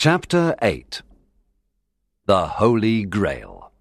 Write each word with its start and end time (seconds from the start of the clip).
Chapter 0.00 0.54
8 0.62 1.02
The 2.26 2.46
Holy 2.46 3.04
Grail 3.04 3.72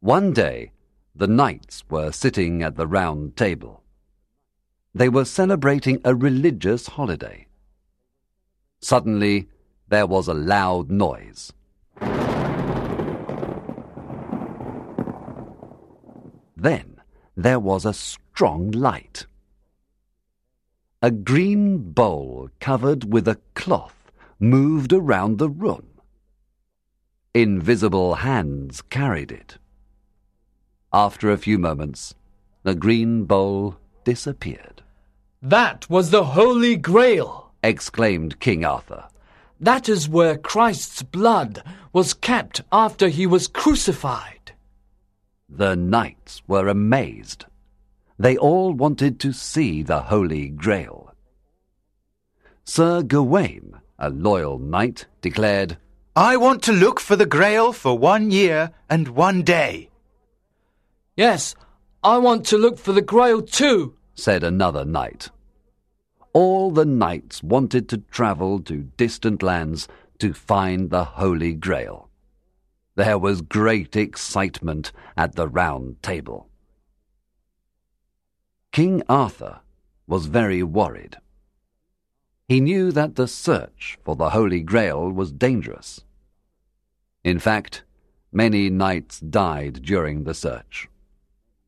One 0.00 0.34
day, 0.34 0.72
the 1.14 1.26
knights 1.26 1.82
were 1.88 2.12
sitting 2.12 2.62
at 2.62 2.76
the 2.76 2.86
round 2.86 3.38
table. 3.38 3.82
They 4.94 5.08
were 5.08 5.24
celebrating 5.24 6.02
a 6.04 6.14
religious 6.14 6.88
holiday. 6.88 7.46
Suddenly, 8.80 9.48
there 9.88 10.06
was 10.06 10.28
a 10.28 10.34
loud 10.34 10.90
noise. 10.90 11.54
Then 16.54 17.00
there 17.34 17.58
was 17.58 17.86
a 17.86 17.94
strong 17.94 18.72
light. 18.72 19.24
A 21.06 21.10
green 21.12 21.92
bowl 21.92 22.50
covered 22.58 23.12
with 23.12 23.28
a 23.28 23.38
cloth 23.54 24.10
moved 24.40 24.92
around 24.92 25.38
the 25.38 25.48
room. 25.48 25.86
Invisible 27.32 28.16
hands 28.16 28.82
carried 28.82 29.30
it. 29.30 29.56
After 30.92 31.30
a 31.30 31.38
few 31.38 31.60
moments, 31.60 32.16
the 32.64 32.74
green 32.74 33.22
bowl 33.22 33.76
disappeared. 34.02 34.82
That 35.40 35.88
was 35.88 36.10
the 36.10 36.24
Holy 36.24 36.74
Grail! 36.74 37.52
exclaimed 37.62 38.40
King 38.40 38.64
Arthur. 38.64 39.04
That 39.60 39.88
is 39.88 40.08
where 40.08 40.36
Christ's 40.36 41.04
blood 41.04 41.62
was 41.92 42.14
kept 42.14 42.62
after 42.72 43.06
he 43.06 43.28
was 43.28 43.46
crucified. 43.46 44.54
The 45.48 45.76
knights 45.76 46.42
were 46.48 46.66
amazed. 46.66 47.44
They 48.18 48.38
all 48.38 48.72
wanted 48.72 49.20
to 49.20 49.32
see 49.32 49.82
the 49.82 50.00
Holy 50.00 50.48
Grail. 50.48 51.05
Sir 52.68 53.02
Gawain, 53.02 53.74
a 53.96 54.10
loyal 54.10 54.58
knight, 54.58 55.06
declared, 55.22 55.78
I 56.16 56.36
want 56.36 56.64
to 56.64 56.72
look 56.72 56.98
for 56.98 57.14
the 57.14 57.24
Grail 57.24 57.72
for 57.72 57.96
one 57.96 58.32
year 58.32 58.72
and 58.90 59.08
one 59.08 59.42
day. 59.42 59.88
Yes, 61.16 61.54
I 62.02 62.18
want 62.18 62.44
to 62.46 62.58
look 62.58 62.76
for 62.76 62.92
the 62.92 63.02
Grail 63.02 63.40
too, 63.40 63.94
said 64.16 64.42
another 64.42 64.84
knight. 64.84 65.30
All 66.32 66.72
the 66.72 66.84
knights 66.84 67.40
wanted 67.40 67.88
to 67.90 67.98
travel 67.98 68.60
to 68.62 68.90
distant 68.96 69.44
lands 69.44 69.86
to 70.18 70.34
find 70.34 70.90
the 70.90 71.04
Holy 71.04 71.54
Grail. 71.54 72.10
There 72.96 73.16
was 73.16 73.42
great 73.42 73.94
excitement 73.94 74.90
at 75.16 75.36
the 75.36 75.46
round 75.46 76.02
table. 76.02 76.48
King 78.72 79.04
Arthur 79.08 79.60
was 80.08 80.26
very 80.26 80.64
worried. 80.64 81.16
He 82.48 82.60
knew 82.60 82.92
that 82.92 83.16
the 83.16 83.26
search 83.26 83.98
for 84.04 84.14
the 84.14 84.30
Holy 84.30 84.60
Grail 84.60 85.10
was 85.10 85.32
dangerous. 85.32 86.04
In 87.24 87.40
fact, 87.40 87.82
many 88.30 88.70
knights 88.70 89.18
died 89.18 89.82
during 89.82 90.22
the 90.22 90.34
search. 90.34 90.88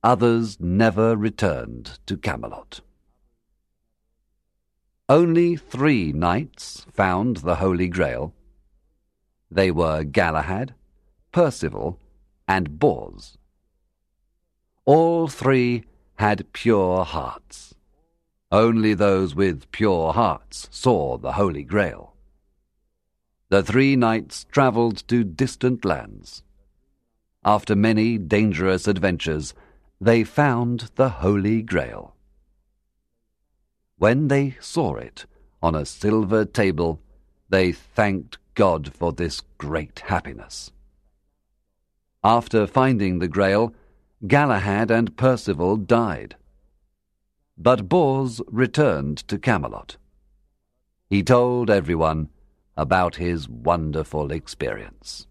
Others 0.05 0.61
never 0.61 1.17
returned 1.17 1.99
to 2.07 2.17
Camelot. 2.17 2.81
Only 5.09 5.57
three 5.57 6.13
knights 6.13 6.87
found 6.93 7.39
the 7.39 7.57
Holy 7.57 7.89
Grail. 7.89 8.33
They 9.51 9.73
were 9.73 10.05
Galahad, 10.05 10.75
Percival, 11.33 11.99
and 12.47 12.79
Bors. 12.79 13.37
All 14.85 15.27
three 15.27 15.85
had 16.17 16.53
pure 16.53 17.05
hearts. 17.05 17.75
Only 18.51 18.95
those 18.95 19.35
with 19.35 19.71
pure 19.73 20.15
hearts 20.15 20.69
saw 20.71 21.19
the 21.19 21.33
Holy 21.33 21.65
Grail. 21.65 22.15
The 23.51 23.63
three 23.63 23.95
knights 23.95 24.45
travelled 24.51 25.07
to 25.09 25.23
distant 25.23 25.85
lands. 25.85 26.43
After 27.45 27.77
many 27.77 28.17
dangerous 28.17 28.89
adventures, 28.89 29.53
they 30.01 30.25
found 30.25 30.91
the 30.95 31.09
Holy 31.09 31.61
Grail. 31.61 32.15
When 33.99 34.29
they 34.29 34.57
saw 34.61 34.95
it 34.97 35.27
on 35.63 35.75
a 35.75 35.85
silver 35.85 36.45
table, 36.45 37.01
they 37.49 37.73
thanked 37.73 38.39
God 38.55 38.93
for 38.95 39.13
this 39.13 39.43
great 39.59 40.01
happiness. 40.07 40.71
After 42.25 42.67
finding 42.67 43.19
the 43.19 43.29
Grail, 43.29 43.75
Galahad 44.27 44.91
and 44.91 45.17
Percival 45.17 45.77
died. 45.77 46.37
But 47.61 47.89
Bors 47.89 48.41
returned 48.47 49.19
to 49.27 49.37
Camelot. 49.37 49.97
He 51.11 51.25
told 51.25 51.71
everyone 51.71 52.29
about 52.77 53.17
his 53.17 53.49
wonderful 53.49 54.31
experience. 54.31 55.27